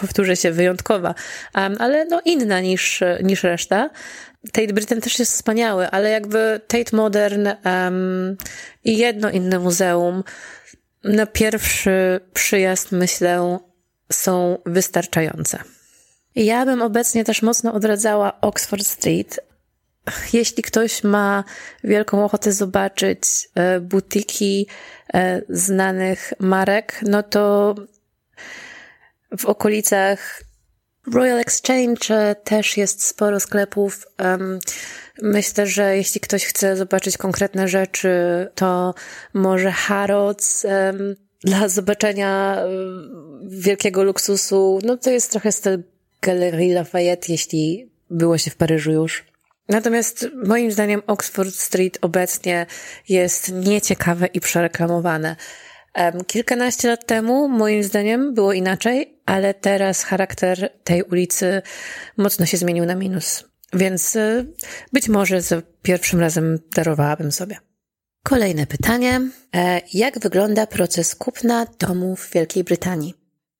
[0.00, 1.14] powtórzę się, wyjątkowa,
[1.52, 3.90] ale no inna niż, niż reszta.
[4.52, 8.36] Tate Britain też jest wspaniały, ale jakby Tate Modern um,
[8.84, 10.24] i jedno inne muzeum
[11.04, 13.58] na pierwszy przyjazd, myślę,
[14.12, 15.58] są wystarczające.
[16.34, 19.40] Ja bym obecnie też mocno odradzała Oxford Street.
[20.32, 21.44] Jeśli ktoś ma
[21.84, 23.20] wielką ochotę zobaczyć
[23.54, 24.66] e, butiki
[25.14, 27.74] e, znanych marek, no to
[29.38, 30.42] w okolicach
[31.12, 34.06] Royal Exchange też jest sporo sklepów.
[35.22, 38.10] Myślę, że jeśli ktoś chce zobaczyć konkretne rzeczy,
[38.54, 38.94] to
[39.34, 40.66] może Harrods
[41.44, 42.62] dla zobaczenia
[43.42, 44.78] wielkiego luksusu.
[44.82, 45.82] No to jest trochę styl
[46.22, 49.24] Galerii Lafayette, jeśli było się w Paryżu już.
[49.68, 52.66] Natomiast moim zdaniem Oxford Street obecnie
[53.08, 55.36] jest nieciekawe i przereklamowane.
[56.26, 61.62] Kilkanaście lat temu, moim zdaniem, było inaczej, ale teraz charakter tej ulicy
[62.16, 63.44] mocno się zmienił na minus.
[63.72, 64.44] Więc e,
[64.92, 67.58] być może za pierwszym razem darowałabym sobie.
[68.22, 69.20] Kolejne pytanie.
[69.54, 73.14] E, jak wygląda proces kupna domu w Wielkiej Brytanii?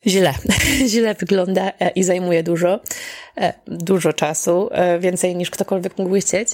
[0.06, 0.34] źle.
[0.92, 2.80] źle wygląda e, i zajmuje dużo,
[3.36, 4.70] e, dużo czasu,
[5.00, 6.48] więcej niż ktokolwiek mógłby chcieć.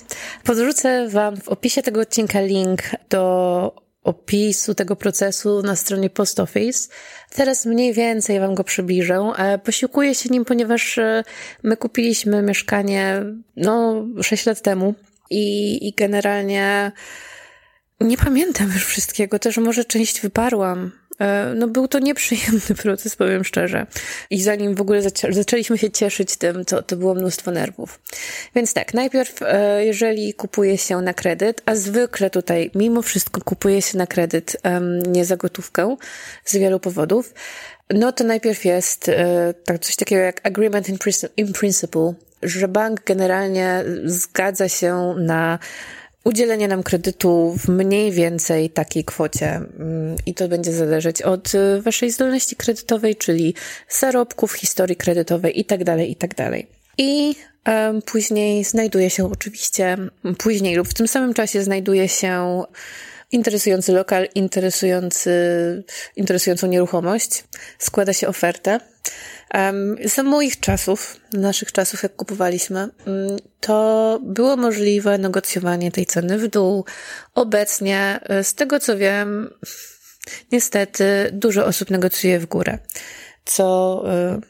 [0.44, 6.88] Podrzucę Wam w opisie tego odcinka link do opisu tego procesu na stronie Post Office.
[7.34, 9.32] Teraz mniej więcej Wam go przybliżę.
[9.64, 10.98] Posiłkuję się nim, ponieważ
[11.62, 13.22] my kupiliśmy mieszkanie,
[13.56, 14.94] no, 6 lat temu
[15.30, 16.92] i, i generalnie
[18.00, 20.99] nie pamiętam już wszystkiego, też może część wyparłam.
[21.20, 23.86] E, no był to nieprzyjemny proces, powiem szczerze.
[24.30, 28.00] I zanim w ogóle zaczę zaczęliśmy się cieszyć tym, to, to było mnóstwo nerwów.
[28.54, 33.82] Więc tak, najpierw e, jeżeli kupuje się na kredyt, a zwykle tutaj mimo wszystko kupuje
[33.82, 34.56] się na kredyt,
[35.06, 35.96] nie za gotówkę,
[36.44, 37.34] z wielu powodów,
[37.90, 40.98] no to najpierw jest e, tak coś takiego jak agreement in,
[41.36, 45.58] in principle, że bank generalnie zgadza się na
[46.24, 51.82] udzielenie nam kredytu w mniej więcej takiej kwocie mm, i to będzie zależeć od y,
[51.82, 53.54] waszej zdolności kredytowej, czyli
[53.88, 56.34] zarobków, historii kredytowej itd., tak itd.
[56.34, 56.60] Tak
[56.98, 57.34] I
[57.66, 59.96] um, później znajduje się oczywiście,
[60.38, 62.62] później lub w tym samym czasie znajduje się
[63.32, 65.32] interesujący lokal, interesujący,
[66.16, 67.44] interesującą nieruchomość,
[67.78, 68.80] składa się ofertę.
[70.04, 76.48] Za moich czasów, naszych czasów, jak kupowaliśmy, mm, to było możliwe negocjowanie tej ceny w
[76.48, 76.84] dół.
[77.34, 79.50] Obecnie, e, z tego co wiem,
[80.52, 82.78] niestety dużo osób negocjuje w górę,
[83.44, 84.40] co e,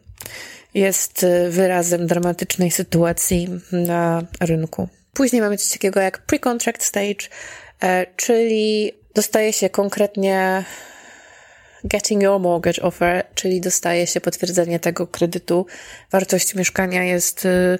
[0.75, 4.89] jest wyrazem dramatycznej sytuacji na rynku.
[5.13, 7.29] Później mamy coś takiego jak pre-contract stage,
[7.83, 10.65] e, czyli dostaje się konkretnie
[11.85, 15.66] Getting Your Mortgage Offer, czyli dostaje się potwierdzenie tego kredytu.
[16.11, 17.79] Wartość mieszkania jest y,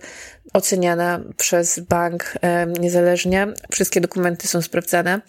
[0.53, 2.35] oceniana przez bank
[2.81, 3.47] niezależnie.
[3.73, 5.21] Wszystkie dokumenty są sprawdzane.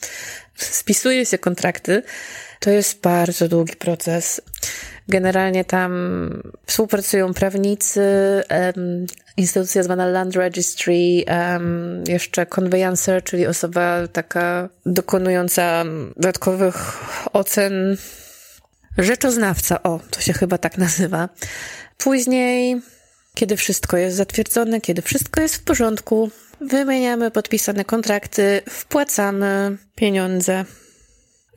[0.55, 2.03] Spisuje się kontrakty.
[2.59, 4.41] To jest bardzo długi proces.
[5.07, 5.91] Generalnie tam
[6.65, 8.01] współpracują prawnicy,
[8.75, 9.05] um,
[9.37, 15.83] instytucja zwana Land Registry, um, jeszcze conveyancer, czyli osoba taka dokonująca
[16.15, 16.75] dodatkowych
[17.33, 17.97] ocen
[18.97, 21.29] rzeczoznawca, o, to się chyba tak nazywa.
[21.97, 22.81] Później,
[23.35, 30.65] kiedy wszystko jest zatwierdzone, kiedy wszystko jest w porządku, wymieniamy podpisane kontrakty, wpłacamy pieniądze,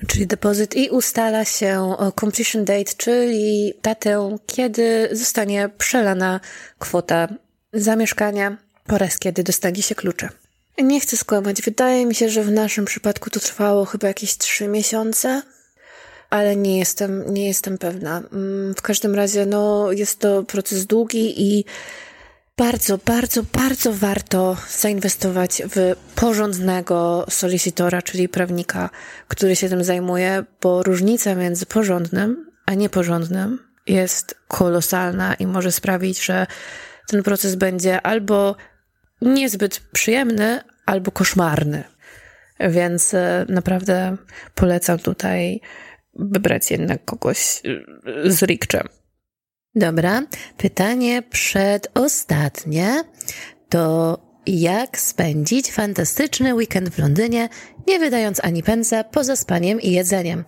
[0.07, 6.40] czyli depozyt i ustala się completion date, czyli datę, kiedy zostanie przelana
[6.79, 7.29] kwota
[7.73, 8.57] zamieszkania
[8.88, 10.29] oraz kiedy dostanie się klucze.
[10.79, 14.68] Nie chcę skłamać, wydaje mi się, że w naszym przypadku to trwało chyba jakieś trzy
[14.68, 15.42] miesiące,
[16.35, 18.23] ale nie jestem, nie jestem pewna.
[18.33, 21.64] Mm, w każdym razie, no, jest to proces długi i
[22.57, 28.90] bardzo, bardzo, bardzo warto zainwestować w porządnego solicitora, czyli prawnika,
[29.29, 36.25] który się tym zajmuje, bo różnica między porządnym a nieporządnym jest kolosalna i może sprawić,
[36.25, 36.47] że
[37.09, 38.57] ten proces będzie albo
[39.23, 41.85] niezbyt przyjemny, albo koszmarny.
[42.61, 44.16] Więc e, naprawdę
[44.55, 45.61] polecam tutaj
[46.16, 48.88] wybrać jednak kogoś y, z rikczem.
[49.74, 50.22] Dobra,
[50.57, 53.05] pytanie przedostatnie
[53.68, 57.48] to jak spędzić fantastyczny weekend w Londynie,
[57.87, 60.44] nie wydając ani pensa poza spaniem i jedzeniem.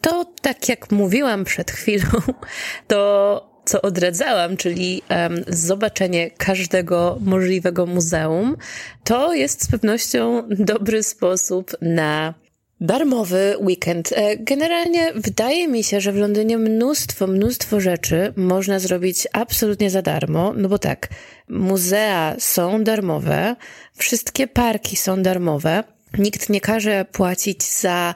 [0.00, 2.08] To tak jak mówiłam przed chwilą,
[2.88, 8.56] to co odradzałam, czyli um, zobaczenie każdego możliwego muzeum,
[9.04, 12.34] to jest z pewnością dobry sposób na
[12.80, 14.12] Darmowy weekend.
[14.12, 20.02] E, generalnie wydaje mi się, że w Londynie mnóstwo, mnóstwo rzeczy można zrobić absolutnie za
[20.02, 21.08] darmo, no bo tak,
[21.48, 23.56] muzea są darmowe,
[23.96, 25.84] wszystkie parki są darmowe,
[26.18, 28.14] nikt nie każe płacić za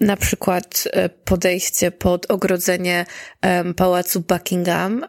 [0.00, 3.06] na przykład e, podejście pod ogrodzenie
[3.76, 5.06] pałacu Buckingham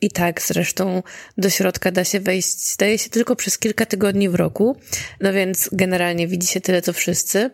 [0.00, 1.02] i tak zresztą
[1.38, 4.76] do środka da się wejść, daje się tylko przez kilka tygodni w roku,
[5.20, 7.50] no więc generalnie widzi się tyle co wszyscy.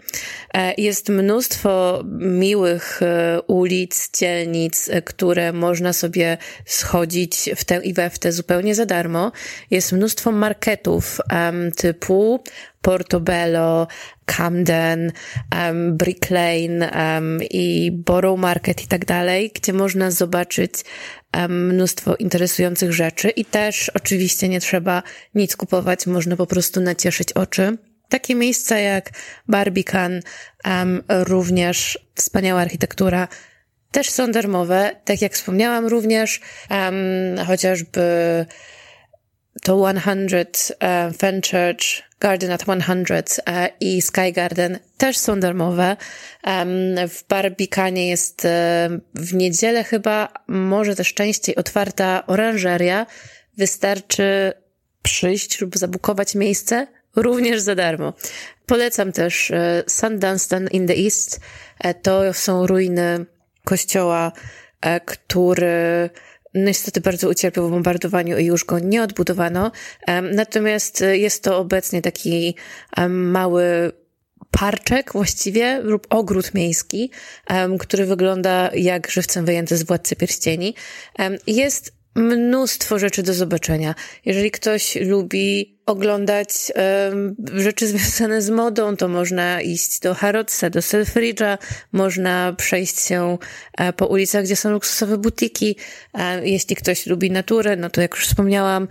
[0.55, 8.11] E, jest mnóstwo miłych e, ulic, dzielnic, które można sobie schodzić w tę i we
[8.11, 9.33] w tę zupełnie za darmo.
[9.70, 11.20] Jest mnóstwo marketów
[11.77, 12.44] typu
[12.82, 13.86] Portobello,
[14.24, 15.12] Camden,
[15.56, 20.72] um, Brick Lane um, i Borough Market i tak dalej, gdzie można zobaczyć
[21.36, 25.02] um, mnóstwo interesujących rzeczy i też oczywiście nie trzeba
[25.34, 27.78] nic kupować, można po prostu nacieszyć oczy.
[28.08, 29.10] Takie miejsca jak
[29.48, 30.20] Barbican,
[30.64, 33.28] um, również wspaniała architektura,
[33.90, 34.96] też są darmowe.
[35.04, 38.00] Tak jak wspomniałam, również um, chociażby
[39.62, 45.97] to 100 uh, Fenchurch, Garden at 100 uh, i Sky Garden też są darmowe.
[47.09, 48.51] W Barbikanie jest uh,
[49.14, 53.07] w niedzielę chyba, może też częściej otwarta oranżeria.
[53.57, 54.53] Wystarczy
[55.03, 58.12] przyjść lub zabukować miejsce również za darmo.
[58.66, 59.53] Polecam też
[59.87, 60.18] St.
[60.18, 61.40] Dunstan in the East.
[62.03, 63.27] To są ruiny
[63.64, 64.33] kościoła,
[65.05, 66.11] który
[66.64, 69.73] niestety bardzo ucierpiał w bombardowaniu i już go nie odbudowano.
[70.33, 72.55] Natomiast jest to obecnie taki
[73.09, 73.92] mały
[74.51, 77.11] parczek właściwie lub ogród miejski,
[77.79, 80.75] który wygląda jak żywcem wyjęty z Władcy Pierścieni.
[81.47, 83.94] Jest mnóstwo rzeczy do zobaczenia.
[84.24, 86.48] Jeżeli ktoś lubi oglądać
[87.11, 91.59] um, rzeczy związane z modą, to można iść do Harrodsa, do Selfridge'a,
[91.92, 93.38] można przejść się
[93.78, 95.76] e, po ulicach, gdzie są luksusowe butiki.
[96.14, 98.88] E, jeśli ktoś lubi naturę, no to jak już wspomniałam,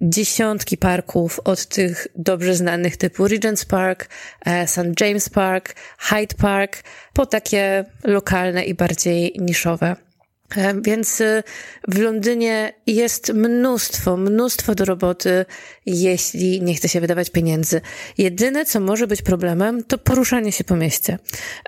[0.00, 4.08] dziesiątki parków od tych dobrze znanych typu Regent's Park,
[4.46, 5.00] e, St.
[5.00, 10.07] James Park, Hyde Park, po takie lokalne i bardziej niszowe.
[10.56, 11.42] E, więc y,
[11.88, 15.46] w Londynie jest mnóstwo, mnóstwo do roboty,
[15.86, 17.80] jeśli nie chce się wydawać pieniędzy.
[18.18, 21.18] Jedyne, co może być problemem, to poruszanie się po mieście,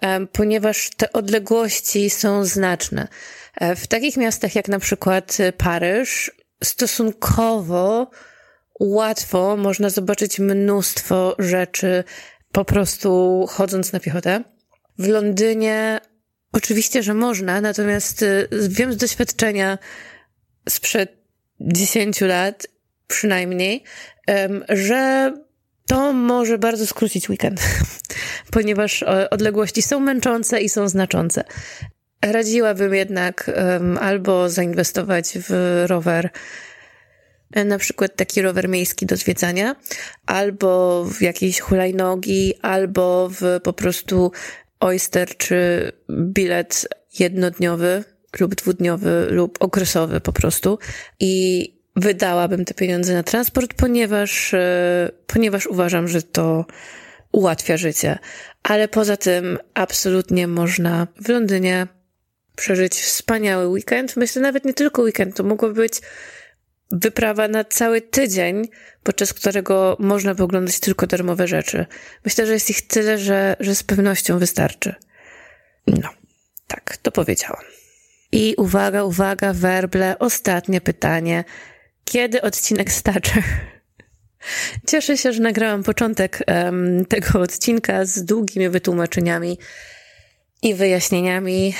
[0.02, 3.08] e, ponieważ te odległości są znaczne.
[3.56, 6.30] E, w takich miastach jak na przykład Paryż,
[6.64, 8.10] stosunkowo
[8.80, 12.04] łatwo można zobaczyć mnóstwo rzeczy
[12.52, 14.44] po prostu chodząc na piechotę.
[14.98, 16.00] W Londynie
[16.52, 19.78] Oczywiście, że można, natomiast y, wiem z doświadczenia
[20.68, 21.20] sprzed
[21.60, 22.66] 10 lat
[23.06, 23.84] przynajmniej,
[24.68, 25.32] że
[25.86, 27.60] to może bardzo skrócić weekend,
[28.52, 31.44] ponieważ odległości są męczące i są znaczące.
[32.22, 33.50] Radziłabym jednak
[34.00, 36.30] albo zainwestować w rower,
[37.52, 39.76] e, na przykład taki rower miejski do zwiedzania,
[40.26, 44.32] albo w jakieś hulajnogi, albo w po prostu
[44.80, 48.04] Oyster czy bilet jednodniowy
[48.40, 50.78] lub dwudniowy, lub okresowy po prostu.
[51.20, 51.64] I
[51.96, 56.64] wydałabym te pieniądze na transport, ponieważ, e, ponieważ uważam, że to
[57.32, 58.18] ułatwia życie.
[58.62, 61.86] Ale poza tym absolutnie można w Londynie
[62.56, 64.16] przeżyć wspaniały weekend.
[64.16, 66.00] Myślę nawet nie tylko weekend, to mogło być
[66.90, 68.68] wyprawa na cały tydzień,
[69.02, 71.86] podczas którego można oglądać tylko darmowe rzeczy.
[72.24, 74.94] Myślę, że jest ich tyle, że, że z pewnością wystarczy.
[75.86, 76.08] No,
[76.66, 77.64] tak, to powiedziałam.
[78.32, 81.44] I uwaga, uwaga, werble, ostatnie pytanie.
[82.04, 83.42] Kiedy odcinek Staczy?
[84.90, 89.58] Cieszę się, że nagrałam początek um, tego odcinka z długimi wytłumaczeniami
[90.62, 91.74] i wyjaśnieniami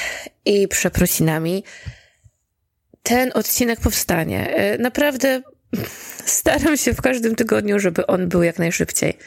[0.45, 1.65] i przeprosinami.
[3.03, 4.55] Ten odcinek powstanie.
[4.55, 5.43] E, naprawdę
[6.25, 9.19] staram się w każdym tygodniu, żeby on był jak najszybciej.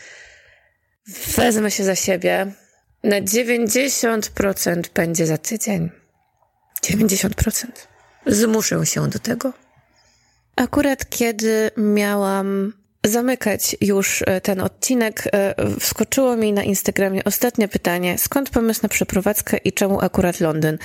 [1.37, 2.51] Wezmę się za siebie.
[3.03, 5.89] Na 90% będzie za tydzień.
[6.83, 7.65] 90%.
[8.25, 9.53] Zmuszę się do tego.
[10.55, 12.73] Akurat kiedy miałam
[13.05, 18.89] zamykać już e, ten odcinek, e, wskoczyło mi na Instagramie ostatnie pytanie: skąd pomysł na
[18.89, 20.77] przeprowadzkę i czemu akurat Londyn?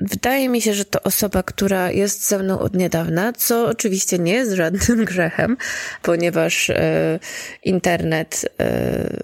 [0.00, 4.32] Wydaje mi się, że to osoba, która jest ze mną od niedawna, co oczywiście nie
[4.32, 5.56] jest żadnym grzechem,
[6.02, 7.18] ponieważ e,
[7.62, 9.18] internet e,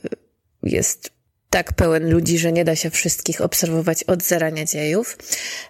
[0.63, 1.17] jest
[1.51, 5.19] tak pełen ludzi, że nie da się wszystkich obserwować od zarania dziejów.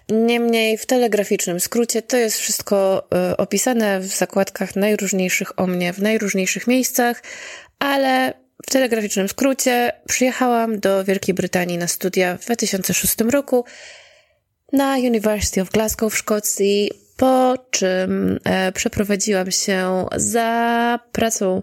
[0.09, 5.99] Niemniej w telegraficznym skrócie to jest wszystko y, opisane w zakładkach najróżniejszych o mnie, w
[5.99, 7.23] najróżniejszych miejscach,
[7.79, 8.33] ale
[8.67, 13.65] w telegraficznym skrócie przyjechałam do Wielkiej Brytanii na studia w 2006 roku
[14.73, 21.61] na University of Glasgow w Szkocji, po czym e, przeprowadziłam się za pracą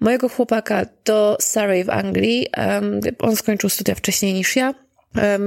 [0.00, 2.46] mojego chłopaka do Surrey w Anglii.
[3.18, 4.74] On skończył studia wcześniej niż ja.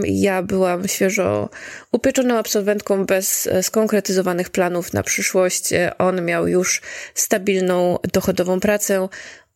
[0.04, 1.50] Ja byłam świeżo
[1.92, 5.74] upieczoną absolwentką bez e, skonkretyzowanych planów na przyszłość.
[5.74, 6.82] E, on miał już
[7.14, 9.10] stabilną, dochodową pracę.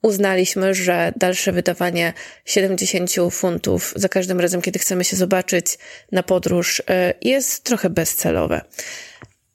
[0.06, 2.14] Uznaliśmy, że dalsze wydawanie
[2.46, 5.78] 70 funtów za każdym razem, kiedy chcemy się zobaczyć
[6.12, 8.62] na podróż, e, jest trochę bezcelowe.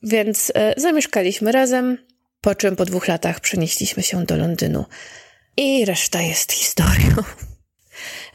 [0.02, 1.98] Więc zamieszkaliśmy razem,
[2.40, 4.84] po czym po dwóch latach przenieśliśmy się do Londynu.
[5.56, 7.14] I reszta jest historią.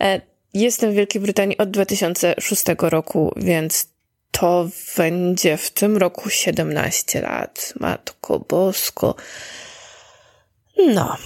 [0.01, 0.21] E,
[0.53, 3.87] jestem w Wielkiej Brytanii od 2006 roku, więc
[4.31, 7.73] to będzie w tym roku 17 lat.
[7.79, 9.15] Matko Bosko.
[10.77, 11.17] No.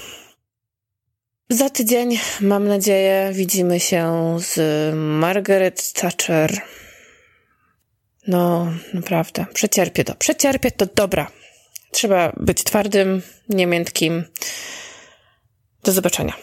[1.52, 4.56] Za tydzień, mam nadzieję, widzimy się z
[4.96, 6.62] Margaret Thatcher.
[8.28, 9.46] No, naprawdę.
[9.54, 10.16] Przecierpię to.
[10.16, 10.86] Przecierpię to.
[10.96, 11.32] Dobra.
[11.92, 14.24] Trzeba być twardym, niemiętkim.
[15.84, 16.34] Do zobaczenia.